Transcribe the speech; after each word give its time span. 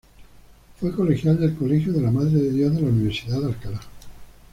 Fue 0.79 0.95
colegial 0.95 1.39
del 1.39 1.53
Colegio 1.55 1.93
de 1.93 2.01
la 2.01 2.09
Madre 2.09 2.31
de 2.31 2.49
Dios 2.51 2.73
de 2.75 2.81
la 2.81 2.87
Universidad 2.87 3.39
de 3.39 3.45
Alcalá. 3.45 3.79